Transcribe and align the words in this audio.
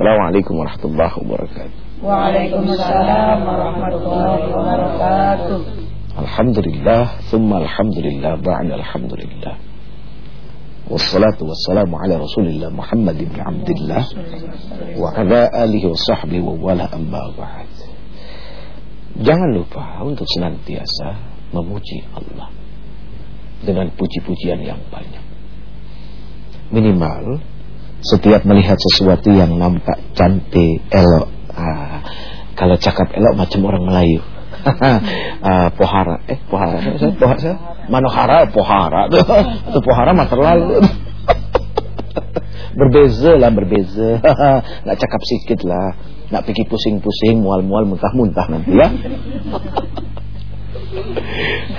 Assalamualaikum 0.00 0.56
warahmatullahi 0.64 1.12
wabarakatuh. 1.12 1.78
Waalaikumsalam 2.00 3.38
warahmatullahi 3.44 4.44
wabarakatuh. 4.48 5.60
Alhamdulillah, 6.24 7.20
thumma 7.28 7.60
alhamdulillah, 7.60 8.40
ba'da 8.40 8.80
alhamdulillah. 8.80 9.60
Wassalatu 10.88 11.44
wassalamu 11.44 12.00
ala 12.00 12.16
rasulillah 12.16 12.72
Muhammad 12.72 13.20
ibn 13.20 13.44
Abdullah 13.44 14.00
Wa 14.96 15.20
ala 15.20 15.52
alihi 15.68 15.92
wa 15.92 16.00
sahbihi 16.08 16.48
wa 16.48 16.56
wala 16.56 16.88
amma 16.88 17.36
ba'd 17.36 17.68
Jangan 19.20 19.52
lupa 19.52 20.00
untuk 20.00 20.24
senantiasa 20.24 21.12
memuji 21.52 22.08
Allah 22.16 22.48
Dengan 23.60 23.92
puji-pujian 23.92 24.64
yang 24.64 24.80
banyak 24.88 25.24
Minimal 26.72 27.49
Setiap 28.00 28.48
melihat 28.48 28.80
sesuatu 28.80 29.28
yang 29.28 29.60
nampak 29.60 30.00
cantik, 30.16 30.80
elok 30.88 31.28
ah, 31.52 32.00
Kalau 32.56 32.80
cakap 32.80 33.12
elok 33.12 33.36
macam 33.36 33.60
orang 33.68 33.84
Melayu. 33.84 34.20
Uh, 34.60 35.68
pohara. 35.78 36.16
Eh 36.28 36.38
pohara. 36.48 36.78
Pohara 37.16 37.52
manohara 37.90 38.46
pohara. 38.52 39.10
Itu 39.68 39.78
pohara 39.82 40.10
mah 40.14 40.28
terlalu. 40.30 40.78
Berbeza 42.78 43.34
lah 43.34 43.50
berbeza. 43.50 44.22
Nak 44.86 44.96
cakap 44.96 45.20
sikit 45.26 45.66
lah. 45.66 45.98
Nak 46.30 46.46
pergi 46.46 46.62
pusing-pusing 46.70 47.42
mual-mual 47.42 47.90
muntah-muntah 47.90 48.46
nanti 48.46 48.78
ya. 48.78 48.88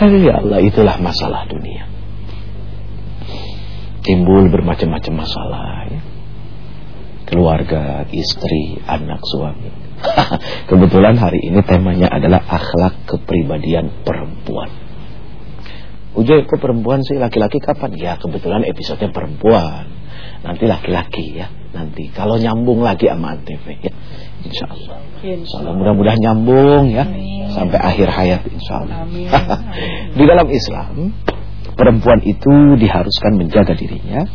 Ya 0.01 0.33
Allah 0.43 0.59
itulah 0.59 0.99
masalah 0.99 1.47
dunia. 1.47 1.87
Timbul 4.03 4.51
bermacam-macam 4.51 5.23
masalah 5.23 5.87
ya. 5.87 6.01
Keluarga 7.31 8.03
istri 8.11 8.77
anak 8.83 9.23
suami 9.23 9.71
Kebetulan 10.69 11.15
hari 11.17 11.39
ini 11.47 11.61
temanya 11.63 12.09
adalah 12.11 12.41
akhlak 12.41 13.05
kepribadian 13.05 14.03
perempuan. 14.03 14.69
Ujo 16.11 16.43
kok 16.43 16.59
perempuan 16.59 17.05
sih 17.07 17.15
laki-laki 17.15 17.63
kapan? 17.63 17.95
Ya 17.95 18.19
kebetulan 18.19 18.67
episodenya 18.67 19.15
perempuan. 19.15 19.87
Nanti 20.43 20.67
laki-laki 20.67 21.39
ya. 21.39 21.47
Nanti 21.71 22.11
kalau 22.11 22.35
nyambung 22.35 22.83
lagi 22.83 23.07
sama 23.07 23.39
Antv 23.39 23.63
ya. 23.79 23.93
Insya 24.43 24.65
Allah. 24.67 24.97
Insya 25.23 25.55
Allah 25.63 25.73
mudah-mudahan 25.77 26.19
nyambung 26.19 26.91
ya. 26.91 27.07
Amin. 27.07 27.47
Sampai 27.53 27.79
akhir 27.79 28.07
hayat 28.11 28.41
insya 28.51 28.83
Allah. 28.83 29.07
Di 30.17 30.23
dalam 30.27 30.47
Islam 30.51 31.15
perempuan 31.79 32.19
itu 32.27 32.75
diharuskan 32.75 33.39
menjaga 33.39 33.71
dirinya 33.77 34.27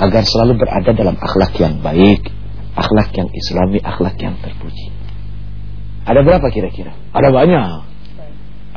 agar 0.00 0.24
selalu 0.24 0.64
berada 0.64 0.90
dalam 0.96 1.16
akhlak 1.20 1.52
yang 1.60 1.84
baik, 1.84 2.32
akhlak 2.72 3.12
yang 3.12 3.28
islami, 3.36 3.78
akhlak 3.84 4.16
yang 4.16 4.40
terpuji. 4.40 4.88
Ada 6.08 6.24
berapa 6.24 6.48
kira-kira? 6.48 6.96
Ada 7.12 7.28
banyak. 7.28 7.80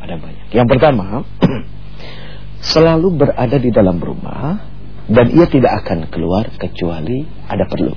Ada 0.04 0.14
banyak. 0.20 0.46
Yang 0.52 0.68
pertama, 0.68 1.24
selalu 2.76 3.08
berada 3.24 3.56
di 3.56 3.72
dalam 3.72 3.96
rumah 3.96 4.68
dan 5.08 5.32
ia 5.32 5.48
tidak 5.48 5.84
akan 5.84 6.12
keluar 6.12 6.52
kecuali 6.60 7.24
ada 7.48 7.64
perlu. 7.64 7.96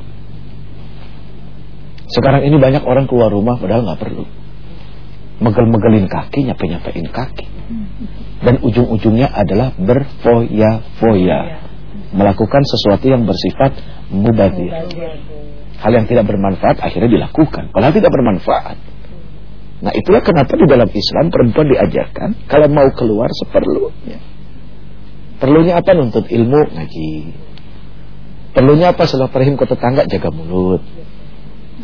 Sekarang 2.08 2.48
ini 2.48 2.56
banyak 2.56 2.88
orang 2.88 3.12
keluar 3.12 3.28
rumah 3.28 3.60
padahal 3.60 3.84
nggak 3.84 4.00
perlu. 4.00 4.24
Megel-megelin 5.38 6.08
kaki, 6.08 6.48
nyape-nyapein 6.50 7.12
kaki. 7.12 7.46
Dan 8.42 8.64
ujung-ujungnya 8.64 9.28
adalah 9.28 9.76
berfoya-foya. 9.76 11.67
Melakukan 12.16 12.64
sesuatu 12.64 13.06
yang 13.08 13.28
bersifat 13.28 13.76
mubadir. 14.12 14.72
Hal 15.78 15.92
yang 15.94 16.08
tidak 16.10 16.26
bermanfaat 16.26 16.80
akhirnya 16.82 17.10
dilakukan. 17.12 17.70
Padahal 17.70 17.94
tidak 17.94 18.12
bermanfaat. 18.12 18.78
Nah 19.78 19.94
itulah 19.94 20.26
kenapa 20.26 20.58
di 20.58 20.66
dalam 20.66 20.90
Islam 20.90 21.30
perempuan 21.30 21.70
diajarkan 21.70 22.50
kalau 22.50 22.68
mau 22.72 22.90
keluar 22.98 23.30
seperlunya. 23.30 24.18
Perlunya 25.38 25.78
apa 25.78 25.94
nuntut 25.94 26.26
ilmu 26.26 26.74
ngaji. 26.74 27.12
Perlunya 28.58 28.90
apa 28.90 29.06
perhim 29.30 29.54
ke 29.54 29.70
tetangga 29.70 30.10
jaga 30.10 30.34
mulut. 30.34 30.82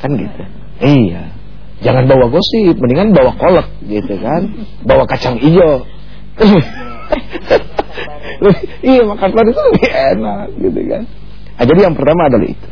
Kan 0.02 0.18
gitu. 0.18 0.42
Iya. 0.82 1.38
Jangan 1.86 2.10
bawa 2.10 2.34
gosip, 2.34 2.80
mendingan 2.82 3.14
bawa 3.14 3.38
kolek 3.38 3.68
gitu 3.86 4.18
kan. 4.18 4.50
Bawa 4.82 5.06
kacang 5.06 5.38
hijau. 5.38 5.86
iya 8.92 9.02
makan 9.08 9.28
telur 9.32 9.48
itu 9.48 9.62
lebih 9.72 9.90
enak 9.92 10.46
gitu 10.60 10.80
kan. 10.90 11.04
Nah, 11.54 11.66
jadi 11.70 11.80
yang 11.86 11.96
pertama 11.96 12.22
adalah 12.28 12.48
itu. 12.50 12.70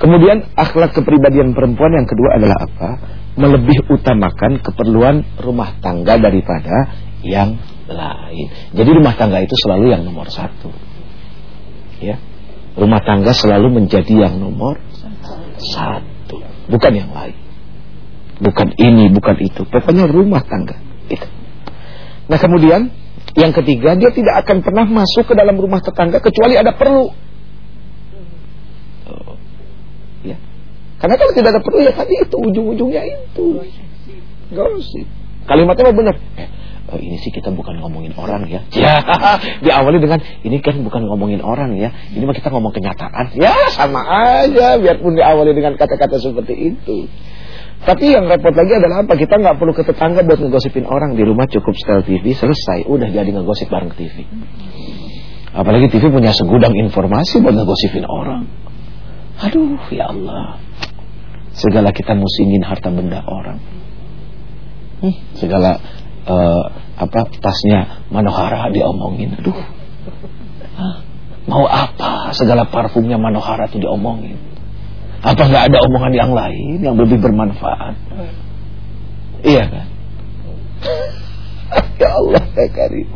Kemudian 0.00 0.36
akhlak 0.56 0.96
kepribadian 0.96 1.52
perempuan 1.52 1.92
yang 1.92 2.08
kedua 2.08 2.40
adalah 2.40 2.56
apa? 2.64 2.90
Melebih 3.36 3.84
utamakan 3.92 4.64
keperluan 4.64 5.22
rumah 5.38 5.76
tangga 5.84 6.16
daripada 6.16 6.88
yang 7.20 7.60
lain. 7.84 8.48
Jadi 8.72 8.90
rumah 8.96 9.12
tangga 9.14 9.44
itu 9.44 9.52
selalu 9.60 9.92
yang 9.92 10.02
nomor 10.08 10.32
satu. 10.32 10.72
Ya, 12.00 12.16
rumah 12.80 13.04
tangga 13.04 13.36
selalu 13.36 13.84
menjadi 13.84 14.24
yang 14.24 14.40
nomor 14.40 14.80
satu, 15.60 16.40
bukan 16.72 16.92
yang 16.96 17.12
lain. 17.12 17.36
Bukan 18.40 18.72
ini, 18.80 19.12
bukan 19.12 19.36
itu. 19.36 19.68
Pokoknya 19.68 20.08
rumah 20.08 20.40
tangga 20.40 20.80
itu. 21.12 21.28
Nah 22.30 22.38
kemudian 22.40 22.88
yang 23.38 23.52
ketiga 23.54 23.94
dia 23.94 24.10
tidak 24.10 24.46
akan 24.46 24.62
pernah 24.62 24.86
masuk 24.88 25.28
ke 25.28 25.34
dalam 25.38 25.54
rumah 25.58 25.78
tetangga 25.82 26.18
kecuali 26.18 26.58
ada 26.58 26.74
perlu. 26.74 27.30
Karena 31.00 31.16
kalau 31.16 31.32
tidak 31.32 31.50
ada 31.56 31.60
perlu 31.64 31.80
ya 31.80 31.92
tadi 31.96 32.14
itu 32.20 32.36
ujung-ujungnya 32.36 33.02
itu. 33.08 33.64
Gosip. 34.52 35.08
Kalimatnya 35.48 35.88
mau 35.88 35.96
benar. 35.96 36.14
Eh, 36.36 36.48
oh 36.92 37.00
ini 37.00 37.16
sih 37.24 37.32
kita 37.32 37.48
bukan 37.56 37.80
ngomongin 37.80 38.12
orang 38.20 38.44
ya. 38.44 38.60
Ya, 38.76 39.00
diawali 39.64 39.96
dengan 39.96 40.20
ini 40.44 40.60
kan 40.60 40.76
bukan 40.84 41.08
ngomongin 41.08 41.40
orang 41.40 41.80
ya. 41.80 41.96
Ini 42.12 42.20
mah 42.28 42.36
kita 42.36 42.52
ngomong 42.52 42.76
kenyataan. 42.76 43.32
Ya, 43.32 43.56
sama 43.72 44.04
aja 44.04 44.76
biarpun 44.76 45.16
diawali 45.16 45.56
dengan 45.56 45.80
kata-kata 45.80 46.20
seperti 46.20 46.76
itu. 46.76 47.08
Tapi 47.80 48.12
yang 48.12 48.28
repot 48.28 48.52
lagi 48.52 48.76
adalah 48.76 49.08
apa? 49.08 49.16
Kita 49.16 49.40
nggak 49.40 49.56
perlu 49.56 49.72
ke 49.72 49.82
tetangga 49.88 50.20
buat 50.20 50.36
ngegosipin 50.36 50.84
orang 50.84 51.16
di 51.16 51.24
rumah 51.24 51.48
cukup 51.48 51.72
setel 51.72 52.04
TV 52.04 52.36
selesai, 52.36 52.84
udah 52.84 53.08
jadi 53.08 53.30
ngegosip 53.32 53.72
bareng 53.72 53.96
TV. 53.96 54.28
Apalagi 55.56 55.88
TV 55.88 56.12
punya 56.12 56.36
segudang 56.36 56.76
informasi 56.76 57.40
buat 57.40 57.56
ngegosipin 57.56 58.04
orang. 58.04 58.44
Aduh, 59.40 59.80
ya 59.88 60.12
Allah. 60.12 60.60
Segala 61.56 61.90
kita 61.96 62.12
musingin 62.12 62.60
harta 62.62 62.92
benda 62.92 63.24
orang. 63.24 63.58
Hmm, 65.00 65.16
segala 65.40 65.80
uh, 66.28 66.64
apa 67.00 67.32
tasnya 67.40 68.04
Manohara 68.12 68.68
diomongin. 68.68 69.40
Aduh. 69.40 69.56
Mau 71.48 71.64
apa? 71.64 72.36
Segala 72.36 72.68
parfumnya 72.68 73.16
Manohara 73.16 73.72
itu 73.72 73.80
diomongin. 73.80 74.49
Apa 75.20 75.42
nggak 75.44 75.64
ada 75.68 75.78
omongan 75.84 76.12
yang 76.16 76.32
lain 76.32 76.80
yang 76.80 76.96
lebih 76.96 77.20
bermanfaat? 77.20 77.92
Iya 79.44 79.64
kan? 79.68 79.86
ya 82.00 82.08
Allah 82.08 82.44
ya 82.56 82.68
Karim. 82.72 83.08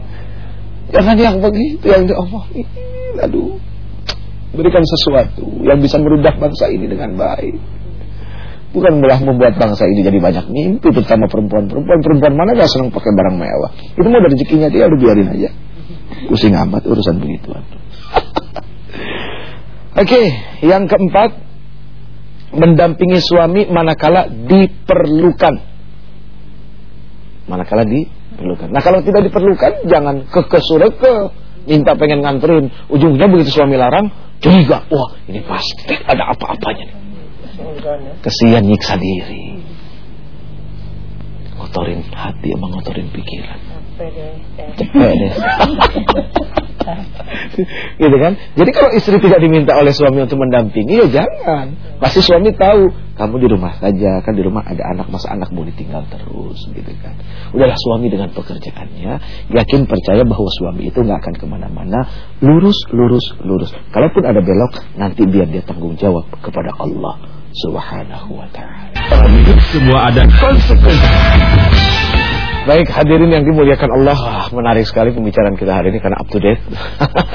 Jangan 0.93 1.17
yang 1.17 1.37
begitu 1.41 1.85
yang 1.89 2.05
diomongin. 2.05 2.69
Aduh. 3.25 3.57
Berikan 4.55 4.85
sesuatu 4.87 5.49
yang 5.67 5.83
bisa 5.83 5.99
merudak 5.99 6.39
bangsa 6.39 6.71
ini 6.71 6.87
dengan 6.87 7.19
baik. 7.19 7.59
Bukan 8.75 8.99
malah 8.99 9.23
membuat 9.23 9.55
bangsa 9.55 9.87
ini 9.87 10.03
jadi 10.03 10.19
banyak 10.19 10.51
mimpi 10.51 10.91
Terutama 10.91 11.31
perempuan-perempuan 11.31 12.03
Perempuan 12.03 12.35
mana 12.35 12.59
gak 12.59 12.67
senang 12.67 12.91
pakai 12.91 13.15
barang 13.15 13.39
mewah 13.39 13.71
Itu 13.95 14.03
mau 14.11 14.19
dari 14.19 14.35
rezekinya 14.35 14.67
dia 14.67 14.91
udah 14.91 14.99
biarin 14.99 15.31
aja 15.31 15.51
Pusing 16.27 16.59
amat 16.59 16.83
urusan 16.83 17.23
begituan 17.23 17.63
Oke 19.95 20.11
okay, 20.11 20.27
Yang 20.67 20.91
keempat 20.91 21.31
Mendampingi 22.55 23.19
suami 23.21 23.67
manakala 23.69 24.31
diperlukan 24.31 25.55
Manakala 27.51 27.85
diperlukan 27.85 28.69
Nah 28.73 28.83
kalau 28.83 29.03
tidak 29.03 29.27
diperlukan 29.27 29.85
Jangan 29.91 30.27
kekesureke 30.31 31.35
Minta 31.69 31.99
pengen 31.99 32.23
nganterin 32.25 32.71
Ujungnya 32.89 33.27
begitu 33.29 33.53
suami 33.53 33.77
larang 33.77 34.11
Curiga 34.39 34.87
Wah 34.89 35.11
ini 35.29 35.43
pasti 35.45 35.95
ada 36.07 36.33
apa-apanya 36.33 36.85
nih 36.91 37.05
Kesian 38.25 38.67
nyiksa 38.67 38.99
diri. 38.99 39.63
Ngotorin 41.55 42.03
hati 42.11 42.51
sama 42.51 42.67
ngotorin 42.67 43.09
pikiran. 43.15 43.61
Cepet 44.75 45.13
deh. 45.15 45.33
gitu 48.03 48.17
kan? 48.21 48.33
Jadi 48.55 48.71
kalau 48.71 48.91
istri 48.93 49.17
tidak 49.19 49.41
diminta 49.41 49.73
oleh 49.75 49.91
suami 49.91 50.25
untuk 50.25 50.39
mendampingi, 50.41 51.05
ya 51.05 51.09
jangan. 51.09 51.75
Pasti 51.99 52.21
suami 52.21 52.53
tahu, 52.53 52.91
kamu 53.17 53.35
di 53.41 53.49
rumah 53.49 53.79
saja, 53.79 54.21
kan 54.21 54.33
di 54.37 54.43
rumah 54.45 54.63
ada 54.67 54.83
anak, 54.93 55.09
masa 55.09 55.33
anak 55.33 55.49
mau 55.55 55.65
ditinggal 55.65 56.05
terus, 56.11 56.59
gitu 56.71 56.93
kan? 57.01 57.15
Udahlah 57.55 57.79
suami 57.79 58.11
dengan 58.13 58.29
pekerjaannya, 58.35 59.13
yakin 59.55 59.81
percaya 59.89 60.23
bahwa 60.27 60.49
suami 60.51 60.91
itu 60.93 60.99
nggak 61.01 61.19
akan 61.25 61.35
ke 61.39 61.47
mana-mana, 61.49 62.01
lurus, 62.45 62.77
lurus, 62.93 63.33
lurus. 63.41 63.71
Kalaupun 63.95 64.23
ada 64.27 64.43
belok, 64.45 64.79
nanti 64.99 65.25
biar 65.25 65.49
dia 65.49 65.63
tanggung 65.65 65.97
jawab 65.97 66.29
kepada 66.43 66.75
Allah 66.77 67.45
Subhanahu 67.55 68.35
wa 68.35 68.49
taala. 68.51 68.91
Semua 69.71 70.11
ada 70.11 70.27
konsekuensi. 70.27 72.14
Baik 72.65 72.89
hadirin 72.89 73.29
yang 73.29 73.45
dimuliakan 73.45 73.91
Allah 73.93 74.49
Menarik 74.49 74.89
sekali 74.89 75.13
pembicaraan 75.13 75.53
kita 75.61 75.73
hari 75.77 75.93
ini 75.93 76.01
Karena 76.01 76.17
up 76.17 76.29
to 76.33 76.41
date 76.41 76.65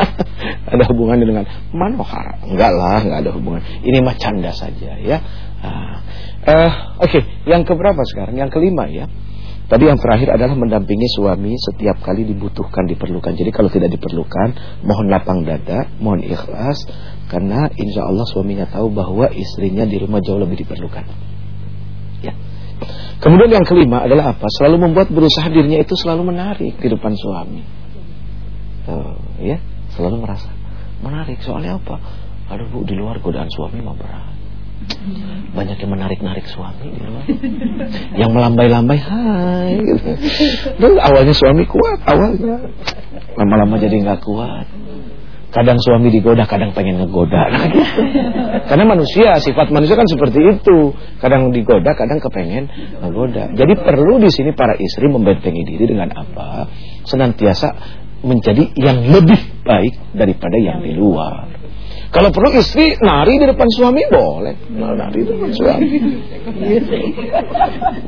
Ada 0.73 0.89
hubungannya 0.89 1.25
dengan 1.29 1.45
manohara 1.69 2.41
Enggak 2.49 2.71
lah, 2.73 3.05
enggak 3.05 3.19
ada 3.29 3.31
hubungan 3.37 3.61
Ini 3.85 4.01
mah 4.01 4.17
canda 4.17 4.49
saja 4.49 4.97
ya 4.97 5.17
uh, 5.61 5.97
Oke, 7.05 7.21
okay. 7.21 7.21
yang 7.45 7.61
keberapa 7.61 8.01
sekarang? 8.09 8.41
Yang 8.41 8.57
kelima 8.57 8.89
ya 8.89 9.05
Tadi 9.69 9.85
yang 9.85 10.01
terakhir 10.01 10.33
adalah 10.33 10.57
mendampingi 10.57 11.05
suami 11.13 11.53
setiap 11.53 12.01
kali 12.01 12.25
dibutuhkan, 12.25 12.89
diperlukan. 12.89 13.37
Jadi 13.37 13.53
kalau 13.53 13.69
tidak 13.69 13.93
diperlukan, 13.93 14.81
mohon 14.81 15.13
lapang 15.13 15.45
dada, 15.45 15.85
mohon 16.01 16.25
ikhlas. 16.25 16.89
Karena 17.29 17.69
insya 17.77 18.09
Allah 18.09 18.25
suaminya 18.25 18.65
tahu 18.65 18.89
bahwa 18.89 19.29
istrinya 19.29 19.85
di 19.85 20.01
rumah 20.01 20.25
jauh 20.25 20.41
lebih 20.41 20.65
diperlukan. 20.65 21.05
Kemudian 23.19 23.51
yang 23.51 23.65
kelima 23.67 24.07
adalah 24.07 24.35
apa? 24.35 24.47
Selalu 24.47 24.89
membuat 24.89 25.11
berusaha 25.11 25.51
dirinya 25.51 25.79
itu 25.79 25.93
selalu 25.99 26.31
menarik 26.31 26.79
di 26.79 26.87
depan 26.87 27.11
suami. 27.15 27.61
Tuh, 28.87 29.19
ya, 29.43 29.59
selalu 29.93 30.23
merasa 30.23 30.49
menarik. 31.03 31.43
Soalnya 31.43 31.77
apa? 31.77 31.99
Aduh 32.49 32.67
bu, 32.71 32.87
di 32.87 32.95
luar 32.95 33.19
godaan 33.19 33.51
suami 33.51 33.83
mah 33.83 33.95
berat. 33.99 34.39
Banyak 35.53 35.75
yang 35.75 35.91
menarik-narik 35.91 36.47
suami 36.47 36.87
di 36.87 36.99
luar. 37.03 37.25
Yang 38.15 38.31
melambai-lambai, 38.31 38.97
hai. 38.97 39.75
Gitu. 39.75 40.11
Dan 40.79 40.91
awalnya 41.03 41.35
suami 41.35 41.67
kuat, 41.67 41.99
awalnya. 42.07 42.71
Lama-lama 43.35 43.75
jadi 43.75 43.99
nggak 43.99 44.23
kuat. 44.23 44.65
Kadang 45.49 45.81
suami 45.81 46.13
digoda, 46.13 46.45
kadang 46.45 46.77
pengen 46.77 47.01
ngegoda. 47.01 47.49
Nah 47.49 47.65
gitu. 47.73 48.01
Karena 48.69 48.85
manusia, 48.85 49.41
sifat 49.41 49.73
manusia 49.73 49.97
kan 49.97 50.05
seperti 50.05 50.37
itu. 50.45 50.93
Kadang 51.17 51.49
digoda, 51.49 51.97
kadang 51.97 52.21
kepengen 52.21 52.69
ngegoda. 53.01 53.49
Jadi 53.57 53.73
perlu 53.81 54.21
di 54.21 54.29
sini 54.29 54.53
para 54.53 54.77
istri 54.77 55.09
membentengi 55.09 55.65
diri 55.65 55.89
dengan 55.89 56.13
apa? 56.13 56.69
Senantiasa 57.01 57.73
menjadi 58.21 58.77
yang 58.77 59.09
lebih 59.09 59.65
baik 59.65 60.13
daripada 60.13 60.57
yang 60.61 60.85
di 60.85 60.93
luar. 60.93 61.49
Kalau 62.09 62.33
perlu 62.33 62.49
istri 62.57 62.97
nari 63.05 63.37
di 63.37 63.45
depan 63.45 63.69
suami 63.69 64.01
boleh. 64.09 64.55
Nah, 64.73 64.97
nari 64.97 65.21
di 65.21 65.29
depan 65.29 65.49
suami. 65.53 65.87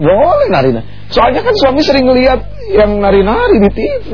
Boleh 0.02 0.48
nari. 0.50 0.70
Soalnya 1.14 1.46
kan 1.46 1.54
suami 1.54 1.86
sering 1.86 2.10
lihat 2.10 2.42
yang 2.74 2.98
nari-nari 2.98 3.62
di 3.62 3.70
TV 3.70 4.12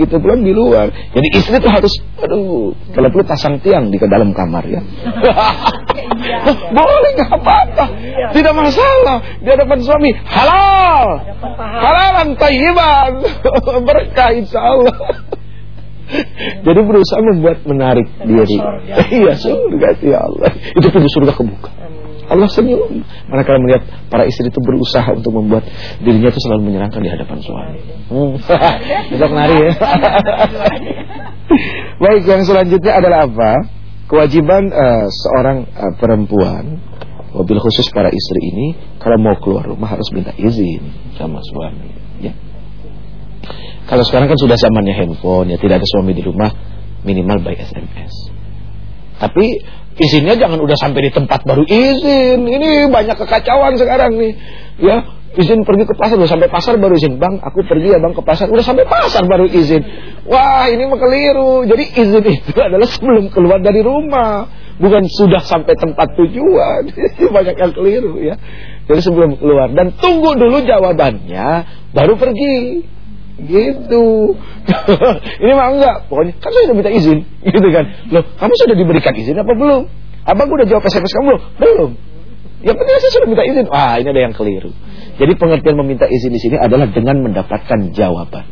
gitu 0.00 0.16
belum 0.16 0.40
di 0.40 0.56
luar. 0.56 0.88
Jadi 0.88 1.28
istri 1.36 1.60
tuh 1.60 1.68
harus 1.68 1.92
aduh, 2.16 2.72
kalau 2.96 3.08
perlu 3.12 3.24
pasang 3.28 3.60
tiang 3.60 3.92
di 3.92 4.00
ke 4.00 4.08
dalam 4.08 4.32
kamar 4.32 4.64
ya. 4.64 4.80
boleh 6.76 7.10
nggak 7.20 7.30
apa-apa. 7.36 7.84
Tidak 8.32 8.54
masalah 8.56 9.20
di 9.44 9.48
hadapan 9.52 9.78
suami. 9.84 10.10
Halal. 10.24 11.06
Halalan 11.60 12.28
tayyiban. 12.40 13.12
Berkah 13.86 14.32
insyaallah. 14.32 14.96
Jadi 16.62 16.80
berusaha 16.86 17.20
membuat 17.22 17.66
menarik 17.66 18.06
diri. 18.22 18.58
Iya 19.10 19.34
surga 19.34 19.88
ya 20.02 20.18
Allah. 20.22 20.50
Itu 20.74 20.86
pintu 20.90 21.08
surga 21.10 21.32
kebuka. 21.34 21.70
Allah 22.26 22.50
senyum 22.50 23.06
manakala 23.30 23.62
melihat 23.62 23.86
para 24.10 24.26
istri 24.26 24.50
itu 24.50 24.58
berusaha 24.58 25.14
untuk 25.14 25.30
membuat 25.30 25.62
dirinya 26.02 26.34
itu 26.34 26.42
selalu 26.42 26.70
menyenangkan 26.70 26.98
di 26.98 27.10
hadapan 27.10 27.38
suami. 27.38 27.80
Hmm. 28.10 28.34
Besok 29.14 29.30
nari 29.30 29.56
ya. 29.62 29.72
Baik, 32.02 32.22
yang 32.26 32.42
selanjutnya 32.42 32.98
adalah 32.98 33.30
apa? 33.30 33.52
Kewajiban 34.10 34.70
uh, 34.70 35.06
seorang 35.06 35.66
uh, 35.70 35.94
perempuan, 35.98 36.82
mobil 37.34 37.58
khusus 37.62 37.86
para 37.94 38.10
istri 38.10 38.40
ini, 38.54 38.66
kalau 38.98 39.18
mau 39.18 39.38
keluar 39.38 39.66
rumah 39.66 39.94
harus 39.94 40.10
minta 40.10 40.34
izin 40.34 40.82
sama 41.14 41.38
suami. 41.42 41.90
Ya. 42.22 42.34
Kalau 43.86 44.02
sekarang 44.02 44.26
kan 44.26 44.38
sudah 44.38 44.58
zamannya 44.58 44.94
handphone 44.98 45.54
ya 45.54 45.58
tidak 45.62 45.78
ada 45.82 45.86
suami 45.86 46.10
di 46.10 46.22
rumah 46.26 46.50
minimal 47.06 47.38
by 47.46 47.54
SMS. 47.54 48.34
Tapi 49.16 49.62
izinnya 49.96 50.36
jangan 50.36 50.60
udah 50.60 50.76
sampai 50.76 51.08
di 51.08 51.10
tempat 51.14 51.46
baru 51.46 51.64
izin. 51.64 52.44
Ini 52.44 52.90
banyak 52.90 53.16
kekacauan 53.16 53.78
sekarang 53.78 54.18
nih. 54.18 54.34
Ya, 54.76 55.06
izin 55.40 55.64
pergi 55.64 55.88
ke 55.88 55.94
pasar 55.96 56.20
udah 56.20 56.28
sampai 56.28 56.50
pasar 56.52 56.76
baru 56.76 56.98
izin. 56.98 57.16
Bang, 57.16 57.40
aku 57.40 57.64
pergi 57.64 57.96
ya 57.96 57.98
Bang 58.02 58.12
ke 58.12 58.20
pasar. 58.20 58.50
Udah 58.52 58.66
sampai 58.66 58.84
pasar 58.84 59.24
baru 59.24 59.48
izin. 59.48 59.80
Wah, 60.28 60.68
ini 60.68 60.84
mah 60.84 61.00
keliru. 61.00 61.64
Jadi 61.64 61.84
izin 61.96 62.22
itu 62.26 62.58
adalah 62.68 62.90
sebelum 62.90 63.32
keluar 63.32 63.62
dari 63.62 63.80
rumah, 63.80 64.50
bukan 64.76 65.08
sudah 65.08 65.40
sampai 65.46 65.78
tempat 65.78 66.12
tujuan. 66.18 66.92
banyak 67.36 67.56
yang 67.56 67.72
keliru 67.72 68.20
ya. 68.20 68.36
Jadi 68.86 69.00
sebelum 69.00 69.40
keluar 69.40 69.72
dan 69.72 69.96
tunggu 69.96 70.36
dulu 70.36 70.60
jawabannya 70.60 71.48
baru 71.96 72.14
pergi. 72.20 72.56
Gitu. 73.36 74.04
ini 75.44 75.52
mah 75.52 75.68
enggak. 75.76 75.96
Pokoknya 76.08 76.32
kan 76.40 76.50
saya 76.50 76.72
udah 76.72 76.76
minta 76.76 76.90
izin, 76.92 77.18
gitu 77.52 77.68
kan. 77.68 77.84
Loh, 78.08 78.24
kamu 78.24 78.52
sudah 78.64 78.76
diberikan 78.76 79.12
izin 79.12 79.36
apa 79.36 79.52
belum? 79.52 79.82
Abang 80.26 80.48
udah 80.50 80.66
jawab 80.66 80.82
SMS 80.88 81.12
kamu 81.12 81.24
belum? 81.28 81.42
Belum. 81.60 81.90
Ya 82.64 82.72
penting 82.72 82.96
saya 82.98 83.12
sudah 83.12 83.28
minta 83.28 83.44
izin. 83.44 83.66
Wah, 83.68 84.00
ini 84.00 84.08
ada 84.08 84.22
yang 84.26 84.34
keliru. 84.34 84.72
Jadi 85.20 85.32
pengertian 85.36 85.76
meminta 85.76 86.08
izin 86.08 86.32
di 86.32 86.40
sini 86.40 86.56
adalah 86.56 86.88
dengan 86.88 87.20
mendapatkan 87.20 87.92
jawaban. 87.92 88.44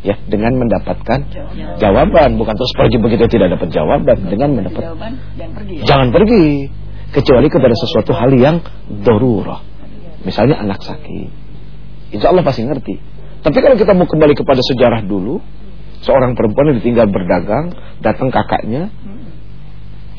Ya, 0.00 0.16
dengan 0.16 0.56
mendapatkan 0.56 1.28
jawaban, 1.28 1.76
jawaban. 1.76 2.30
bukan 2.40 2.54
terus 2.56 2.72
pergi 2.72 2.96
begitu 2.96 3.28
tidak 3.28 3.52
dapat 3.52 3.68
jawaban, 3.68 4.16
dengan 4.32 4.56
mendapat 4.56 4.80
jawaban 4.80 5.12
jangan 5.36 5.52
pergi. 5.60 5.74
Ya? 5.76 5.84
Jangan 5.84 6.08
pergi 6.08 6.44
kecuali 7.12 7.48
kepada 7.52 7.74
sesuatu 7.76 8.12
hal 8.16 8.30
yang 8.32 8.56
dorurah. 9.04 9.60
Misalnya 10.24 10.56
anak 10.64 10.80
sakit. 10.80 11.28
Insya 12.16 12.32
Allah 12.32 12.40
pasti 12.40 12.64
ngerti. 12.64 12.94
Tapi 13.40 13.58
kalau 13.64 13.76
kita 13.76 13.92
mau 13.96 14.04
kembali 14.04 14.36
kepada 14.36 14.60
sejarah 14.60 15.00
dulu, 15.04 15.40
seorang 16.04 16.36
perempuan 16.36 16.72
yang 16.72 16.78
ditinggal 16.84 17.08
berdagang, 17.08 17.72
datang 18.04 18.28
kakaknya, 18.28 18.92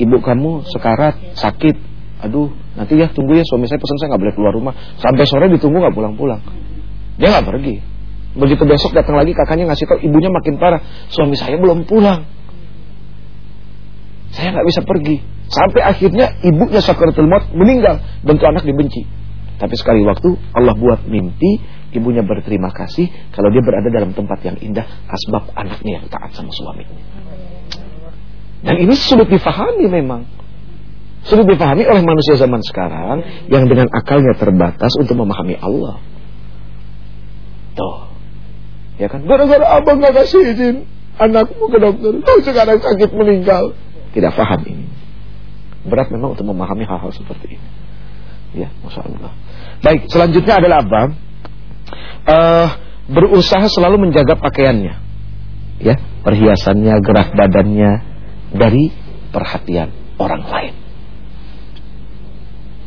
ibu 0.02 0.18
kamu 0.18 0.66
sekarat, 0.66 1.38
sakit, 1.38 1.76
aduh, 2.22 2.50
nanti 2.74 2.98
ya 2.98 3.10
tunggu 3.10 3.38
ya 3.38 3.44
suami 3.46 3.70
saya 3.70 3.78
pesan 3.78 3.96
saya 4.02 4.08
nggak 4.14 4.22
boleh 4.26 4.34
keluar 4.34 4.52
rumah, 4.54 4.74
sampai 4.98 5.22
sore 5.26 5.46
ditunggu 5.54 5.78
nggak 5.78 5.94
pulang-pulang, 5.94 6.42
dia 7.18 7.30
nggak 7.30 7.46
pergi. 7.46 7.76
Begitu 8.32 8.64
besok 8.64 8.96
datang 8.96 9.20
lagi 9.20 9.36
kakaknya 9.36 9.70
ngasih 9.70 9.84
tahu 9.86 10.00
ibunya 10.02 10.32
makin 10.32 10.56
parah, 10.58 10.80
suami 11.12 11.38
saya 11.38 11.60
belum 11.62 11.86
pulang, 11.86 12.26
saya 14.32 14.56
nggak 14.56 14.66
bisa 14.66 14.80
pergi. 14.82 15.16
Sampai 15.52 15.84
akhirnya 15.84 16.40
ibunya 16.40 16.80
sakaratul 16.80 17.28
maut 17.28 17.52
meninggal 17.52 18.00
dan 18.24 18.34
tuh 18.40 18.48
anak 18.48 18.64
dibenci. 18.64 19.04
Tapi 19.62 19.74
sekali 19.78 20.02
waktu 20.02 20.34
Allah 20.58 20.74
buat 20.74 21.06
mimpi 21.06 21.62
ibunya 21.94 22.26
berterima 22.26 22.74
kasih 22.74 23.06
kalau 23.30 23.46
dia 23.54 23.62
berada 23.62 23.86
dalam 23.94 24.10
tempat 24.10 24.42
yang 24.42 24.58
indah 24.58 24.82
asbab 25.06 25.54
anaknya 25.54 26.02
yang 26.02 26.06
taat 26.10 26.34
sama 26.34 26.50
suaminya. 26.50 26.98
Dan 28.66 28.74
ini 28.82 28.94
sulit 28.98 29.30
difahami 29.30 29.86
memang. 29.86 30.26
Sulit 31.22 31.46
difahami 31.46 31.86
oleh 31.86 32.02
manusia 32.02 32.34
zaman 32.34 32.58
sekarang 32.66 33.46
yang 33.46 33.70
dengan 33.70 33.86
akalnya 33.94 34.34
terbatas 34.34 34.90
untuk 34.98 35.14
memahami 35.14 35.54
Allah. 35.54 36.02
Tuh. 37.78 38.10
Ya 38.98 39.06
kan? 39.06 39.22
Gara-gara 39.30 39.78
abang 39.78 40.02
gak 40.02 40.26
kasih 40.26 40.42
izin 40.42 40.90
anakmu 41.22 41.70
ke 41.70 41.78
dokter. 41.78 42.12
Tuh 42.18 42.38
sekarang 42.42 42.82
sakit 42.82 43.14
meninggal. 43.14 43.78
Tidak 44.10 44.32
paham 44.34 44.66
ini. 44.66 44.86
Berat 45.86 46.10
memang 46.10 46.34
untuk 46.34 46.50
memahami 46.50 46.82
hal-hal 46.82 47.14
seperti 47.14 47.58
ini. 47.58 47.81
Ya, 48.52 48.68
Masya 48.84 49.00
Allah. 49.08 49.32
Baik, 49.80 50.06
selanjutnya 50.12 50.54
adalah 50.60 50.84
apa? 50.84 51.02
uh, 52.26 52.68
berusaha 53.10 53.66
selalu 53.68 54.08
menjaga 54.08 54.38
pakaiannya, 54.38 54.94
ya, 55.82 55.94
perhiasannya, 56.22 56.94
gerak 57.02 57.34
badannya 57.34 57.90
dari 58.54 58.92
perhatian 59.32 59.90
orang 60.20 60.42
lain. 60.46 60.74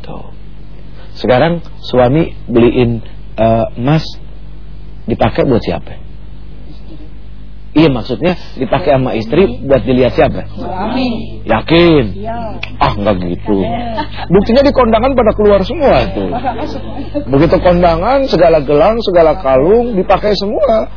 Tuh. 0.02 0.30
Sekarang 1.16 1.64
suami 1.80 2.36
beliin 2.46 3.02
uh, 3.36 3.66
emas 3.76 4.04
dipakai 5.08 5.44
buat 5.48 5.62
siapa? 5.64 6.05
Iya 7.76 7.92
maksudnya 7.92 8.32
dipakai 8.56 8.96
sama 8.96 9.12
istri 9.12 9.60
buat 9.68 9.84
dilihat 9.84 10.16
siapa? 10.16 10.48
Suami. 10.48 11.44
Yakin? 11.44 12.04
Iya. 12.16 12.56
Ah 12.80 12.92
nggak 12.96 13.16
gitu. 13.20 13.56
Buktinya 14.32 14.64
di 14.64 14.72
kondangan 14.72 15.12
pada 15.12 15.32
keluar 15.36 15.60
semua 15.60 16.08
itu. 16.08 16.24
Begitu 17.28 17.56
kondangan 17.60 18.24
segala 18.32 18.64
gelang, 18.64 18.96
segala 19.04 19.36
kalung 19.44 19.92
dipakai 19.92 20.32
semua. 20.40 20.88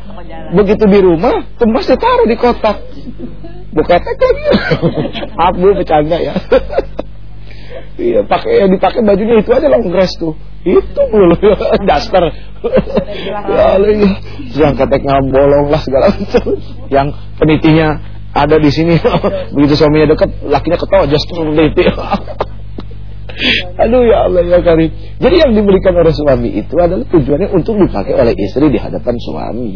Begitu 0.56 0.88
di 0.88 0.98
rumah, 1.04 1.44
tumbas 1.60 1.84
ditaruh 1.84 2.24
di 2.24 2.36
kotak. 2.40 2.80
Buka 3.70 3.96
tekan. 4.00 4.34
Maaf 5.36 5.54
bu 5.60 5.76
bercanda 5.76 6.16
ya. 6.16 6.34
Iya, 8.00 8.24
pakai 8.24 8.64
yang 8.64 8.70
dipakai 8.72 9.04
bajunya 9.04 9.44
itu 9.44 9.50
aja 9.52 9.68
long 9.68 9.84
dress 9.92 10.16
tuh. 10.16 10.32
Itu 10.64 11.00
dulu 11.12 11.36
daster. 11.88 12.32
ya. 13.28 13.76
Yang 14.56 14.72
keteknya 14.80 15.20
bolong 15.28 15.68
lah 15.68 15.80
segala 15.84 16.08
macam. 16.08 16.56
Yang 16.88 17.08
penitinya 17.36 17.88
ada 18.32 18.56
di 18.56 18.70
sini. 18.72 18.96
Begitu 19.54 19.74
suaminya 19.76 20.16
dekat, 20.16 20.32
lakinya 20.48 20.80
ketawa 20.80 21.04
just 21.12 21.28
peniti. 21.28 21.84
Aduh 23.84 24.04
ya 24.04 24.28
Allah 24.28 24.44
ya 24.48 24.60
Karim. 24.64 24.92
Jadi 25.20 25.36
yang 25.36 25.52
diberikan 25.56 25.96
oleh 25.96 26.12
suami 26.12 26.56
itu 26.56 26.74
adalah 26.80 27.04
tujuannya 27.08 27.48
untuk 27.52 27.76
dipakai 27.76 28.16
oleh 28.16 28.32
istri 28.36 28.68
di 28.72 28.80
hadapan 28.80 29.16
suami. 29.20 29.70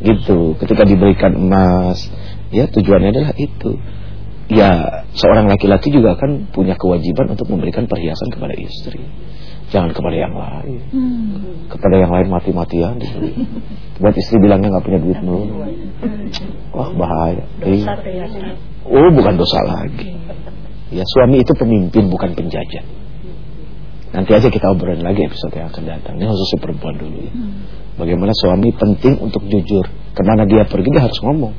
Gitu. 0.00 0.56
Ketika 0.60 0.84
diberikan 0.84 1.36
emas, 1.36 2.08
ya 2.52 2.68
tujuannya 2.68 3.12
adalah 3.12 3.32
itu. 3.36 3.76
Ya 4.46 5.02
seorang 5.18 5.50
laki-laki 5.50 5.90
juga 5.90 6.14
kan 6.14 6.46
punya 6.54 6.78
kewajiban 6.78 7.34
untuk 7.34 7.50
memberikan 7.50 7.90
perhiasan 7.90 8.30
kepada 8.30 8.54
istri. 8.54 9.02
Jangan 9.74 9.90
kepada 9.90 10.14
yang 10.14 10.30
lain. 10.30 10.78
Hmm. 10.94 11.66
Kepada 11.66 11.98
yang 11.98 12.14
lain 12.14 12.30
mati-matian 12.30 13.02
Buat 14.00 14.14
istri 14.14 14.38
bilangnya 14.38 14.70
nggak 14.70 14.86
punya 14.86 15.00
duit 15.02 15.18
melulu. 15.18 15.66
Wah 16.70 16.90
bahaya. 16.94 17.42
Dosa 17.58 17.98
Oh 18.86 19.10
bukan 19.10 19.34
dosa 19.34 19.58
lagi. 19.66 20.14
Ya 20.94 21.02
suami 21.02 21.42
itu 21.42 21.50
pemimpin 21.58 22.06
bukan 22.06 22.38
penjajah. 22.38 22.86
Nanti 24.14 24.30
aja 24.30 24.46
kita 24.46 24.70
obrolin 24.70 25.02
lagi 25.02 25.26
episode 25.26 25.58
yang 25.58 25.66
akan 25.74 25.82
datang. 25.82 26.14
Ini 26.22 26.30
khusus 26.30 26.62
perempuan 26.62 26.94
dulu 26.94 27.18
ya. 27.26 27.32
Bagaimana 27.98 28.30
suami 28.30 28.70
penting 28.70 29.18
untuk 29.18 29.42
jujur. 29.50 29.90
Ke 30.14 30.22
mana 30.22 30.46
dia 30.46 30.62
pergi 30.62 30.88
dia 30.94 31.02
harus 31.02 31.18
ngomong. 31.18 31.52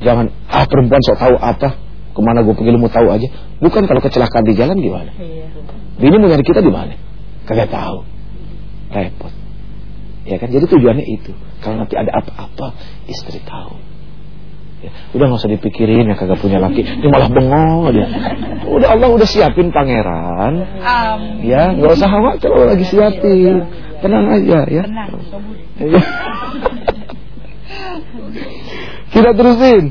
Jangan 0.00 0.32
ah 0.48 0.64
perempuan 0.64 1.00
sok 1.04 1.20
tahu 1.20 1.36
apa. 1.36 1.76
Ke 2.10 2.20
mana 2.24 2.42
gue 2.42 2.54
pergi 2.56 2.72
lu 2.72 2.80
mau 2.80 2.90
tahu 2.90 3.12
aja. 3.12 3.28
Bukan 3.60 3.86
kalau 3.86 4.00
kecelakaan 4.02 4.44
di 4.48 4.56
jalan 4.56 4.80
gimana. 4.80 5.12
Iya. 5.20 5.46
Bini 6.00 6.16
mau 6.16 6.28
nyari 6.32 6.42
kita 6.42 6.64
di 6.64 6.72
mana? 6.72 6.96
Kagak 7.44 7.68
tahu. 7.68 8.08
Repot. 8.90 9.32
Ya 10.24 10.40
kan 10.40 10.48
jadi 10.48 10.64
tujuannya 10.64 11.04
itu. 11.04 11.32
Kalau 11.60 11.76
nanti 11.80 11.96
ada 11.96 12.24
apa-apa 12.24 12.72
istri 13.06 13.40
tahu. 13.44 13.76
Ya, 14.80 14.88
udah 15.12 15.28
nggak 15.28 15.40
usah 15.44 15.52
dipikirin 15.52 16.08
ya 16.08 16.16
kagak 16.16 16.40
punya 16.40 16.56
laki, 16.56 16.80
ini 16.80 17.12
malah 17.12 17.28
bengong 17.28 17.92
dia. 17.92 18.08
Udah 18.64 18.96
Allah 18.96 19.12
udah 19.12 19.28
siapin 19.28 19.68
pangeran. 19.76 20.64
Um. 20.80 21.44
Ya, 21.44 21.76
nggak 21.76 22.00
usah 22.00 22.08
khawatir 22.08 22.48
kalau 22.48 22.64
lagi 22.64 22.88
siapin. 22.88 23.68
Tenang 24.00 24.40
aja 24.40 24.64
ya. 24.64 24.88
Tenang. 24.88 25.20
Kita 29.10 29.34
terusin. 29.34 29.84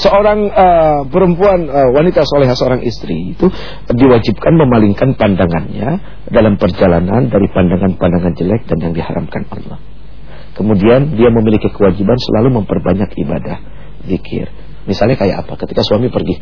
Seorang 0.00 0.48
uh, 0.48 1.00
perempuan 1.12 1.66
uh, 1.66 1.90
wanita 1.92 2.24
soleha 2.24 2.56
seorang 2.56 2.80
istri 2.86 3.36
itu 3.36 3.52
diwajibkan 3.90 4.54
memalingkan 4.56 5.18
pandangannya 5.18 6.00
dalam 6.30 6.56
perjalanan 6.56 7.28
dari 7.28 7.50
pandangan-pandangan 7.52 8.32
jelek 8.38 8.64
dan 8.70 8.78
yang 8.80 8.94
diharamkan 8.96 9.44
Allah. 9.50 9.76
Kemudian 10.56 11.18
dia 11.18 11.28
memiliki 11.28 11.68
kewajiban 11.68 12.16
selalu 12.16 12.62
memperbanyak 12.62 13.12
ibadah 13.18 13.58
zikir. 14.08 14.48
Misalnya 14.88 15.20
kayak 15.20 15.44
apa? 15.44 15.60
Ketika 15.60 15.84
suami 15.84 16.08
pergi 16.08 16.38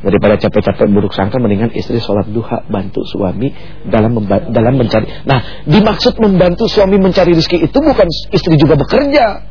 daripada 0.00 0.40
capek-capek 0.40 0.88
buruk 0.88 1.12
sangka 1.12 1.36
mendingan 1.36 1.76
istri 1.76 2.00
sholat 2.00 2.24
duha 2.32 2.64
bantu 2.72 3.04
suami 3.04 3.52
dalam 3.84 4.16
dalam 4.48 4.74
mencari. 4.80 5.28
Nah, 5.28 5.68
dimaksud 5.68 6.16
membantu 6.16 6.64
suami 6.72 6.96
mencari 6.96 7.36
rezeki 7.36 7.68
itu 7.68 7.78
bukan 7.82 8.08
istri 8.32 8.56
juga 8.56 8.80
bekerja. 8.80 9.49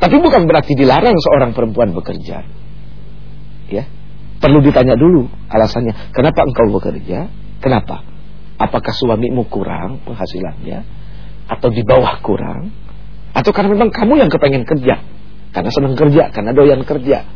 Tapi 0.00 0.16
bukan 0.16 0.48
berarti 0.48 0.72
dilarang 0.72 1.12
seorang 1.12 1.52
perempuan 1.52 1.92
bekerja. 1.92 2.40
Ya. 3.68 3.84
Perlu 4.40 4.64
ditanya 4.64 4.96
dulu 4.96 5.28
alasannya. 5.52 6.16
Kenapa 6.16 6.48
engkau 6.48 6.72
bekerja? 6.72 7.28
Kenapa? 7.60 8.00
Apakah 8.56 8.96
suamimu 8.96 9.44
kurang 9.52 10.00
penghasilannya? 10.08 10.80
Atau 11.52 11.68
di 11.68 11.84
bawah 11.84 12.24
kurang? 12.24 12.72
Atau 13.36 13.52
karena 13.52 13.76
memang 13.76 13.92
kamu 13.92 14.24
yang 14.24 14.30
kepengen 14.32 14.64
kerja? 14.64 15.04
Karena 15.52 15.70
senang 15.70 15.94
kerja, 15.94 16.32
karena 16.32 16.56
doyan 16.56 16.80
kerja. 16.88 17.28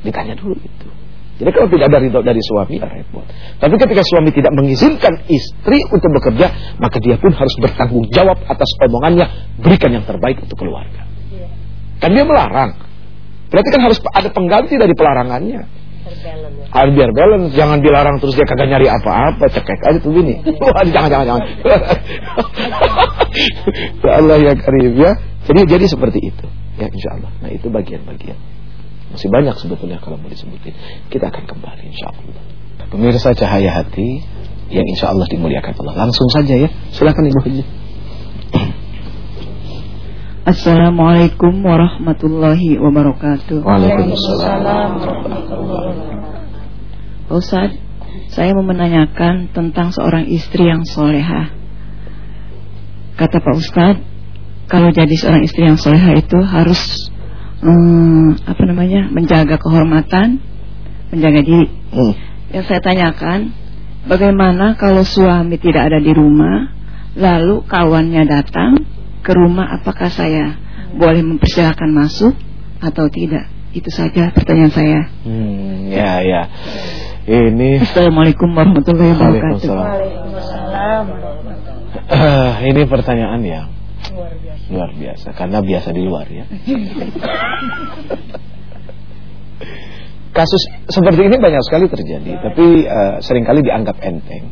Ditanya 0.00 0.34
dulu 0.40 0.56
itu. 0.56 0.88
Jadi 1.42 1.50
kalau 1.52 1.68
tidak 1.68 1.86
ada 1.90 1.98
ridho 1.98 2.20
dari 2.22 2.38
suami 2.38 2.78
ya 2.78 2.86
repot. 2.86 3.24
Tapi 3.58 3.74
ketika 3.76 4.02
suami 4.04 4.30
tidak 4.30 4.52
mengizinkan 4.54 5.26
istri 5.26 5.80
untuk 5.90 6.10
bekerja, 6.16 6.76
maka 6.78 6.96
dia 7.02 7.18
pun 7.18 7.34
harus 7.34 7.52
bertanggung 7.58 8.06
jawab 8.14 8.40
atas 8.46 8.70
omongannya, 8.78 9.26
berikan 9.58 9.90
yang 9.90 10.04
terbaik 10.06 10.38
untuk 10.38 10.54
keluarga. 10.60 11.11
Kan 12.02 12.18
dia 12.18 12.26
melarang. 12.26 12.74
Berarti 13.54 13.68
kan 13.70 13.80
harus 13.86 13.98
ada 14.10 14.28
pengganti 14.34 14.74
dari 14.74 14.90
pelarangannya. 14.96 15.62
Harus 16.72 16.92
biar 16.98 17.10
balance, 17.14 17.54
jangan 17.54 17.78
dilarang 17.84 18.16
terus 18.18 18.34
dia 18.34 18.48
kagak 18.48 18.74
nyari 18.74 18.88
apa-apa, 18.90 19.46
cekek 19.52 19.80
aja 19.86 19.98
tuh 20.02 20.10
gini. 20.10 20.40
Wah, 20.64 20.82
jangan 20.88 21.08
jangan 21.12 21.26
jangan. 21.28 21.42
ya 24.02 24.10
Allah 24.18 24.36
ya 24.40 24.52
Karim 24.58 24.98
ya. 24.98 25.12
Jadi 25.46 25.60
jadi 25.68 25.84
seperti 25.86 26.32
itu. 26.32 26.46
Ya 26.80 26.88
insya 26.88 27.20
Allah. 27.20 27.30
Nah 27.44 27.52
itu 27.52 27.68
bagian-bagian. 27.68 28.40
Masih 29.12 29.28
banyak 29.28 29.52
sebetulnya 29.60 30.00
kalau 30.00 30.16
mau 30.16 30.32
disebutin. 30.32 30.72
Kita 31.12 31.28
akan 31.28 31.44
kembali 31.44 31.92
insya 31.92 32.08
Allah. 32.08 32.40
Pemirsa 32.88 33.36
cahaya 33.36 33.84
hati 33.84 34.24
yang 34.72 34.88
insya 34.88 35.12
Allah 35.12 35.28
dimuliakan 35.28 35.76
Allah. 35.84 36.08
Langsung 36.08 36.32
saja 36.32 36.56
ya. 36.56 36.72
Silakan 36.96 37.28
Ibu 37.28 37.40
Haji. 37.44 37.81
Assalamualaikum 40.42 41.62
warahmatullahi 41.62 42.74
wabarakatuh. 42.74 43.62
Waalaikumsalam. 43.62 44.90
Ustaz, 47.30 47.78
saya 48.34 48.50
mau 48.50 48.66
menanyakan 48.66 49.54
tentang 49.54 49.94
seorang 49.94 50.26
istri 50.26 50.66
yang 50.66 50.82
soleha. 50.82 51.46
Kata 53.14 53.38
Pak 53.38 53.54
Ustadz, 53.54 54.02
kalau 54.66 54.90
jadi 54.90 55.14
seorang 55.14 55.46
istri 55.46 55.62
yang 55.62 55.78
soleha 55.78 56.10
itu 56.18 56.38
harus 56.42 57.06
hmm, 57.62 58.42
apa 58.42 58.62
namanya 58.66 59.14
menjaga 59.14 59.62
kehormatan, 59.62 60.42
menjaga 61.14 61.38
diri. 61.46 61.70
Hmm. 61.94 62.18
Yang 62.50 62.64
saya 62.66 62.82
tanyakan, 62.82 63.54
bagaimana 64.10 64.74
kalau 64.74 65.06
suami 65.06 65.54
tidak 65.62 65.86
ada 65.86 66.02
di 66.02 66.10
rumah, 66.10 66.66
lalu 67.14 67.62
kawannya 67.62 68.26
datang 68.26 69.01
ke 69.22 69.32
rumah, 69.32 69.78
apakah 69.78 70.10
saya 70.10 70.58
boleh 70.92 71.22
mempersilahkan 71.22 71.88
masuk 71.94 72.34
atau 72.82 73.06
tidak? 73.08 73.46
Itu 73.72 73.88
saja 73.88 74.34
pertanyaan 74.34 74.74
saya. 74.74 75.00
Hmm, 75.24 75.88
ya 75.88 76.20
ya. 76.20 76.42
Ini 77.22 77.86
Assalamualaikum 77.86 78.50
warahmatullahi 78.52 79.14
wabarakatuh. 79.16 79.70
Waalaikumsalam. 79.70 81.04
Uh, 82.12 82.52
ini 82.74 82.82
pertanyaan 82.84 83.40
yang 83.46 83.70
luar 84.12 84.34
biasa 84.36 84.66
luar 84.68 84.90
biasa 84.92 85.28
karena 85.32 85.58
biasa 85.62 85.88
di 85.94 86.02
luar 86.02 86.26
ya. 86.28 86.44
Kasus 90.36 90.64
seperti 90.88 91.28
ini 91.28 91.36
banyak 91.36 91.60
sekali 91.60 91.92
terjadi, 91.92 92.40
tapi 92.40 92.88
uh, 92.88 93.20
sering 93.20 93.44
kali 93.44 93.60
dianggap 93.60 94.00
enteng. 94.00 94.48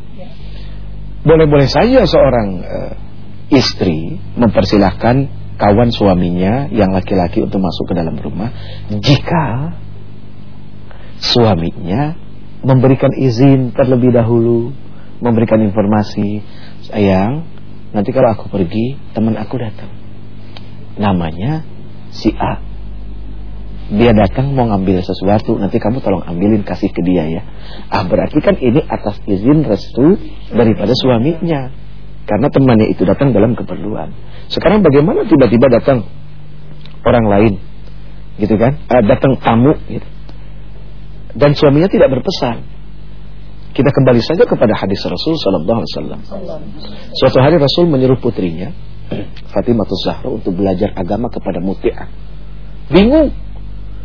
Boleh-boleh 1.25 1.65
saja 1.65 2.05
seorang 2.05 2.47
uh, 2.61 2.93
istri 3.51 4.17
mempersilahkan 4.39 5.27
kawan 5.59 5.93
suaminya 5.93 6.71
yang 6.71 6.89
laki-laki 6.89 7.43
untuk 7.43 7.61
masuk 7.61 7.91
ke 7.91 7.93
dalam 7.93 8.17
rumah 8.17 8.49
jika 8.89 9.77
suaminya 11.21 12.17
memberikan 12.61 13.13
izin 13.13 13.73
terlebih 13.73 14.13
dahulu, 14.13 14.73
memberikan 15.21 15.61
informasi, 15.61 16.41
sayang, 16.89 17.45
nanti 17.93 18.09
kalau 18.13 18.33
aku 18.33 18.49
pergi 18.49 18.97
teman 19.13 19.37
aku 19.37 19.57
datang. 19.57 19.89
Namanya 20.97 21.65
si 22.13 22.29
A. 22.37 22.61
Dia 23.91 24.15
datang 24.15 24.55
mau 24.55 24.71
ngambil 24.71 25.03
sesuatu 25.03 25.59
nanti 25.59 25.75
kamu 25.75 25.99
tolong 25.99 26.23
ambilin 26.23 26.63
kasih 26.63 26.95
ke 26.95 27.01
dia 27.03 27.27
ya. 27.27 27.43
Ah 27.91 28.07
berarti 28.07 28.39
kan 28.39 28.55
ini 28.55 28.79
atas 28.87 29.19
izin 29.27 29.67
restu 29.67 30.15
daripada 30.47 30.95
suaminya 30.95 31.80
karena 32.31 32.47
temannya 32.47 32.87
itu 32.87 33.03
datang 33.03 33.35
dalam 33.35 33.59
keperluan 33.59 34.15
sekarang 34.47 34.79
bagaimana 34.87 35.27
tiba-tiba 35.27 35.67
datang 35.67 36.07
orang 37.03 37.27
lain 37.27 37.53
gitu 38.39 38.55
kan 38.55 38.79
uh, 38.87 39.03
datang 39.03 39.35
tamu 39.43 39.75
gitu 39.91 40.07
dan 41.35 41.51
suaminya 41.59 41.91
tidak 41.91 42.07
berpesan 42.07 42.63
kita 43.71 43.87
kembali 43.91 44.19
saja 44.19 44.43
kepada 44.43 44.75
hadis 44.75 44.99
Rasul 45.07 45.39
Sallallahu 45.39 45.79
Alaihi 45.79 45.91
Wasallam. 45.95 46.19
Suatu 47.15 47.39
hari 47.39 47.55
Rasul 47.55 47.87
menyuruh 47.87 48.19
putrinya 48.19 48.75
Fatimah 49.47 49.87
Zahra 50.03 50.27
untuk 50.27 50.59
belajar 50.59 50.91
agama 50.91 51.31
kepada 51.31 51.63
Muti'ah. 51.63 52.07
Bingung. 52.91 53.31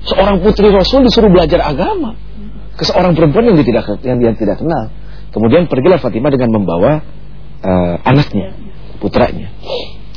Seorang 0.07 0.39
putri 0.39 0.71
Rasul 0.71 1.03
disuruh 1.11 1.35
belajar 1.35 1.67
agama 1.67 2.15
ke 2.79 2.85
seorang 2.87 3.19
perempuan 3.19 3.51
yang 3.51 3.59
tidak 3.59 3.99
yang 4.07 4.23
dia 4.23 4.39
tidak 4.39 4.63
kenal. 4.63 4.87
Kemudian 5.35 5.67
pergilah 5.67 5.99
Fatimah 5.99 6.31
dengan 6.31 6.63
membawa 6.63 7.03
uh, 7.63 7.95
anaknya, 8.05 8.57
putranya. 8.99 9.53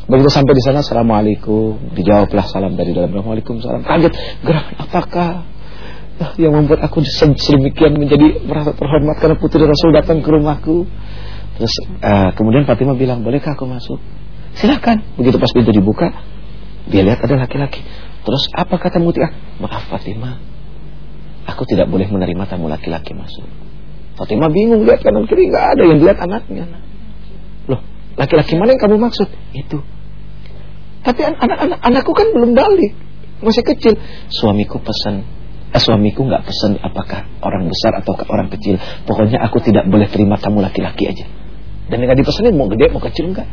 Begitu 0.09 0.29
sampai 0.33 0.57
di 0.57 0.63
sana, 0.65 0.81
assalamualaikum, 0.81 1.93
dijawablah 1.93 2.45
salam 2.49 2.73
dari 2.73 2.97
dalam 2.97 3.13
Waalaikumsalam. 3.13 3.85
Kaget, 3.85 4.13
gerak 4.41 4.67
apakah 4.81 5.45
yang 6.35 6.51
membuat 6.51 6.83
aku 6.83 7.05
sedemikian 7.05 7.95
menjadi 7.95 8.43
merasa 8.43 8.75
terhormat 8.75 9.21
karena 9.21 9.37
putri 9.39 9.63
Rasul 9.63 9.93
datang 9.93 10.19
ke 10.25 10.29
rumahku. 10.33 10.89
Terus 11.61 11.73
uh, 12.01 12.33
kemudian 12.33 12.65
Fatimah 12.65 12.97
bilang, 12.97 13.21
bolehkah 13.21 13.53
aku 13.53 13.69
masuk? 13.69 14.01
Silakan. 14.57 15.05
Begitu 15.15 15.37
pas 15.37 15.51
pintu 15.53 15.69
dibuka, 15.69 16.09
dia 16.89 17.05
lihat 17.05 17.21
ada 17.21 17.45
laki-laki. 17.45 17.85
Terus 18.25 18.49
apa 18.51 18.81
kata 18.81 18.97
Mutia? 18.97 19.29
Maaf 19.61 19.93
Fatimah, 19.93 20.41
aku 21.45 21.69
tidak 21.69 21.85
boleh 21.85 22.09
menerima 22.09 22.49
tamu 22.49 22.65
laki-laki 22.65 23.13
masuk. 23.13 23.45
Fatimah 24.17 24.49
bingung 24.51 24.83
lihat 24.83 25.05
kanan 25.05 25.29
kiri 25.29 25.47
nggak 25.47 25.65
ada 25.77 25.83
yang 25.85 25.99
lihat 26.01 26.17
anaknya. 26.19 26.65
Laki-laki 28.19 28.59
mana 28.59 28.75
yang 28.75 28.83
kamu 28.83 28.99
maksud? 28.99 29.31
Itu. 29.55 29.79
Tapi 30.99 31.21
anak-anak 31.23 31.79
anakku 31.79 32.11
kan 32.11 32.35
belum 32.35 32.51
balik, 32.51 32.91
masih 33.39 33.63
kecil. 33.63 33.95
Suamiku 34.27 34.83
pesan, 34.83 35.23
eh, 35.71 35.79
suamiku 35.79 36.27
nggak 36.27 36.43
pesan 36.43 36.75
apakah 36.83 37.23
orang 37.39 37.71
besar 37.71 37.95
atau 38.03 38.19
orang 38.27 38.51
kecil. 38.51 38.75
Pokoknya 39.07 39.39
aku 39.39 39.63
tidak 39.63 39.87
boleh 39.87 40.11
terima 40.11 40.35
tamu 40.35 40.59
laki-laki 40.59 41.07
aja. 41.07 41.23
Dan 41.87 42.03
nggak 42.03 42.19
dipesanin 42.19 42.53
mau 42.59 42.67
gede 42.67 42.91
mau 42.91 42.99
kecil 42.99 43.31
enggak. 43.31 43.47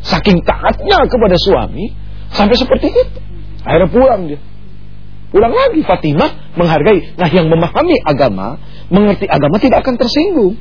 Saking 0.00 0.40
taatnya 0.48 1.04
kepada 1.04 1.36
suami 1.36 1.92
sampai 2.32 2.56
seperti 2.56 2.88
itu. 2.88 3.20
Akhirnya 3.68 3.92
pulang 3.92 4.32
dia. 4.32 4.40
Pulang 5.30 5.52
lagi 5.52 5.84
Fatimah 5.84 6.56
menghargai. 6.56 7.14
Nah 7.14 7.28
yang 7.30 7.46
memahami 7.46 8.00
agama, 8.02 8.58
mengerti 8.88 9.28
agama 9.28 9.60
tidak 9.62 9.86
akan 9.86 9.94
tersinggung. 10.00 10.58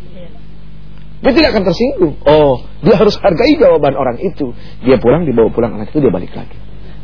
Dia 1.19 1.31
tidak 1.35 1.49
akan 1.51 1.63
tersinggung. 1.67 2.15
Oh, 2.23 2.63
dia 2.79 2.95
harus 2.95 3.15
hargai 3.19 3.59
jawaban 3.59 3.93
orang 3.95 4.17
itu. 4.23 4.55
Dia 4.83 4.95
pulang, 4.97 5.27
dibawa 5.27 5.51
pulang 5.51 5.75
anak 5.75 5.91
itu, 5.91 5.99
dia 5.99 6.11
balik 6.11 6.31
lagi. 6.31 6.55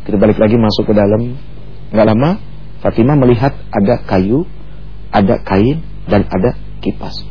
Kita 0.07 0.15
balik 0.15 0.39
lagi 0.39 0.55
masuk 0.55 0.87
ke 0.87 0.93
dalam. 0.95 1.35
Nggak 1.91 2.07
lama, 2.07 2.29
Fatimah 2.79 3.17
melihat 3.19 3.53
ada 3.73 3.99
kayu, 4.07 4.47
ada 5.11 5.41
kain, 5.43 5.83
dan 6.07 6.23
ada 6.31 6.55
kipas. 6.79 7.27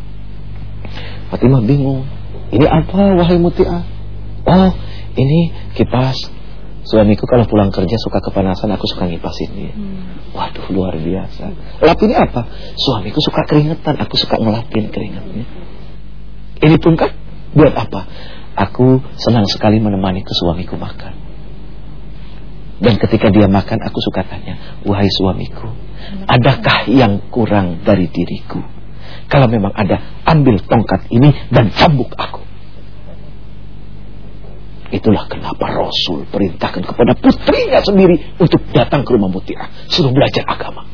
Fatimah 1.32 1.64
bingung. 1.64 2.04
Ini 2.52 2.66
apa, 2.68 3.16
wahai 3.16 3.40
muti'ah? 3.40 3.82
Oh, 4.44 4.70
ini 5.16 5.56
kipas 5.72 6.34
Suamiku 6.84 7.24
kalau 7.24 7.48
pulang 7.48 7.72
kerja 7.72 7.96
suka 7.96 8.20
kepanasan, 8.20 8.68
aku 8.68 8.84
suka 8.84 9.08
ngipasin 9.08 9.50
dia. 9.56 9.72
Hmm. 9.72 10.36
Waduh, 10.36 10.68
luar 10.68 10.92
biasa. 11.00 11.48
Lap 11.80 11.98
ini 12.04 12.12
apa? 12.12 12.44
Suamiku 12.76 13.24
suka 13.24 13.48
keringetan, 13.48 13.96
aku 13.96 14.20
suka 14.20 14.36
ngelapin 14.36 14.92
keringatnya. 14.92 15.48
Ini 16.64 16.76
pun 16.80 16.96
kan 16.96 17.12
buat 17.52 17.76
apa? 17.76 18.00
Aku 18.56 19.02
senang 19.20 19.44
sekali 19.44 19.82
menemani 19.82 20.24
ke 20.24 20.32
suamiku 20.32 20.80
makan. 20.80 21.12
Dan 22.80 22.98
ketika 22.98 23.30
dia 23.30 23.46
makan, 23.46 23.78
aku 23.84 23.98
suka 24.02 24.26
tanya, 24.26 24.82
wahai 24.82 25.06
suamiku, 25.06 25.70
adakah 26.26 26.90
yang 26.90 27.30
kurang 27.30 27.84
dari 27.86 28.10
diriku? 28.10 28.60
Kalau 29.30 29.46
memang 29.46 29.72
ada, 29.76 30.00
ambil 30.26 30.58
tongkat 30.64 31.06
ini 31.12 31.32
dan 31.54 31.70
cambuk 31.70 32.12
aku. 32.18 32.42
Itulah 34.94 35.26
kenapa 35.26 35.64
Rasul 35.74 36.22
perintahkan 36.30 36.86
kepada 36.86 37.18
putrinya 37.18 37.82
sendiri 37.82 38.38
untuk 38.38 38.62
datang 38.70 39.02
ke 39.02 39.10
rumah 39.16 39.26
Mutiara, 39.32 39.66
suruh 39.90 40.14
belajar 40.14 40.46
agama. 40.46 40.86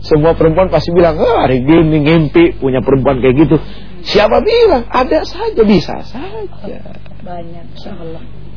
Semua 0.00 0.32
perempuan 0.32 0.72
pasti 0.72 0.90
bilang, 0.92 1.20
oh, 1.20 1.36
hari 1.44 1.60
gini 1.62 2.00
ngimpi 2.00 2.56
punya 2.58 2.80
perempuan 2.80 3.20
kayak 3.20 3.36
gitu. 3.44 3.56
Siapa 4.00 4.40
bilang? 4.40 4.88
Ada 4.88 5.28
saja, 5.28 5.62
bisa 5.64 6.00
saja. 6.04 6.78
Banyak, 7.20 7.64
insya 7.76 7.92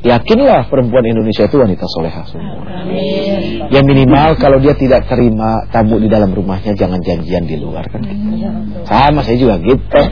Yakinlah 0.03 0.67
perempuan 0.67 1.07
Indonesia 1.07 1.47
itu 1.47 1.55
wanita 1.55 1.87
soleha 1.87 2.27
semua. 2.27 2.59
Amin. 2.83 3.71
Ya 3.71 3.79
minimal 3.87 4.35
kalau 4.35 4.59
dia 4.59 4.75
tidak 4.75 5.07
terima 5.07 5.63
tamu 5.71 5.95
di 5.95 6.11
dalam 6.11 6.35
rumahnya 6.35 6.75
jangan 6.75 6.99
janjian 6.99 7.47
di 7.47 7.55
luar 7.55 7.87
kan. 7.87 8.03
Sama 8.83 9.23
saya 9.23 9.39
juga 9.39 9.63
gitu. 9.63 9.99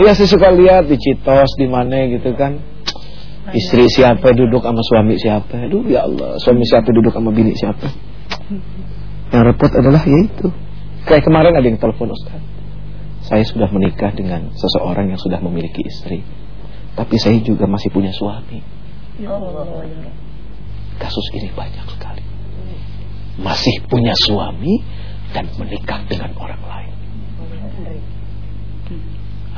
Iya 0.00 0.14
saya 0.14 0.28
suka 0.30 0.48
lihat 0.54 0.86
di 0.86 0.96
Citos 0.96 1.58
di 1.58 1.66
mana 1.66 2.06
gitu 2.06 2.32
kan. 2.38 2.62
Istri 3.50 3.84
siapa 3.90 4.30
duduk 4.34 4.62
sama 4.62 4.82
suami 4.82 5.14
siapa. 5.18 5.66
Aduh 5.66 5.86
ya 5.90 6.06
Allah, 6.06 6.38
suami 6.38 6.62
siapa 6.62 6.90
duduk 6.94 7.10
sama 7.10 7.34
bini 7.34 7.54
siapa. 7.54 7.90
Yang 9.30 9.42
repot 9.54 9.72
adalah 9.74 10.02
yaitu. 10.06 10.50
Kayak 11.06 11.24
kemarin 11.26 11.54
ada 11.56 11.66
yang 11.66 11.78
telepon 11.78 12.14
Ustaz. 12.14 12.42
Saya 13.26 13.44
sudah 13.46 13.70
menikah 13.70 14.10
dengan 14.14 14.50
seseorang 14.54 15.10
yang 15.12 15.20
sudah 15.20 15.38
memiliki 15.38 15.86
istri 15.86 16.22
tapi 17.00 17.16
saya 17.16 17.38
juga 17.40 17.64
masih 17.70 17.88
punya 17.94 18.10
suami. 18.10 18.60
Ya 19.20 19.36
Kasus 21.00 21.26
ini 21.32 21.48
banyak 21.56 21.86
sekali. 21.96 22.24
Masih 23.40 23.80
punya 23.88 24.12
suami 24.12 24.84
dan 25.32 25.48
menikah 25.56 26.04
dengan 26.04 26.36
orang 26.36 26.60
lain. 26.60 26.94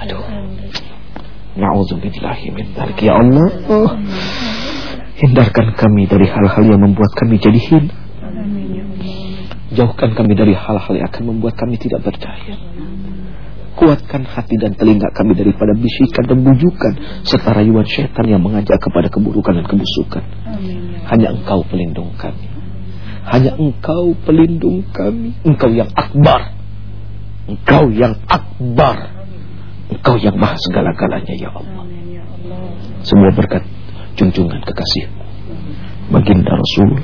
Aduh. 0.06 0.22
Na'udzubillahi 1.52 2.48
ya 3.04 3.12
Allah. 3.20 3.48
Hindarkan 5.20 5.76
kami 5.76 6.08
dari 6.08 6.26
hal-hal 6.26 6.64
yang 6.64 6.80
membuat 6.80 7.12
kami 7.14 7.36
jadi 7.38 7.60
hina. 7.60 7.94
Jauhkan 9.72 10.12
kami 10.12 10.36
dari 10.36 10.52
hal-hal 10.52 10.92
yang 10.92 11.08
akan 11.08 11.24
membuat 11.32 11.56
kami 11.56 11.80
tidak 11.80 12.04
berdaya. 12.04 12.56
Kuatkan 13.72 14.28
hati 14.28 14.60
dan 14.60 14.76
telinga 14.76 15.08
kami 15.16 15.32
daripada 15.32 15.72
bisikan 15.72 16.28
dan 16.28 16.44
bujukan 16.44 17.24
serta 17.24 17.56
rayuan 17.56 17.88
setan 17.88 18.28
yang 18.28 18.44
mengajak 18.44 18.76
kepada 18.76 19.08
keburukan 19.08 19.56
dan 19.56 19.64
kebusukan. 19.64 20.24
Hanya 21.08 21.32
Engkau 21.32 21.64
pelindung 21.64 22.12
kami. 22.20 22.52
Hanya 23.32 23.56
Engkau 23.56 24.12
pelindung 24.28 24.84
kami. 24.92 25.40
Engkau 25.40 25.72
yang 25.72 25.88
akbar. 25.96 26.52
Engkau 27.48 27.88
yang 27.88 28.20
akbar. 28.28 29.21
Engkau 29.90 30.16
yang 30.20 30.36
maha 30.38 30.54
segala-galanya 30.70 31.34
ya 31.34 31.50
Allah. 31.50 31.84
Semua 33.02 33.34
berkat 33.34 33.66
junjungan 34.14 34.62
kekasih 34.62 35.10
baginda 36.12 36.52
Rasul 36.52 37.00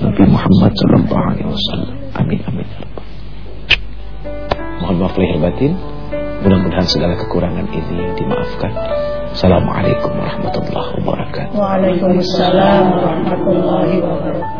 Nabi 0.00 0.24
Muhammad 0.28 0.72
sallallahu 0.74 1.24
alaihi 1.32 1.48
wasallam. 1.48 1.96
Amin 2.16 2.40
amin. 2.44 2.66
Ya 2.68 2.86
Mohon 4.80 4.96
maaf 5.04 5.14
lahir 5.16 5.38
batin. 5.40 5.72
Mudah-mudahan 6.40 6.88
segala 6.88 7.20
kekurangan 7.20 7.68
ini 7.68 8.16
dimaafkan. 8.16 8.72
Assalamualaikum 9.36 10.10
warahmatullahi 10.16 10.90
wabarakatuh. 11.04 11.52
Waalaikumsalam 11.52 12.82
warahmatullahi 12.96 14.00
wabarakatuh. 14.00 14.59